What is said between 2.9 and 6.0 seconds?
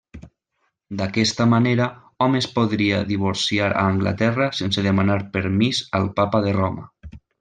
divorciar a Anglaterra sense demanar permís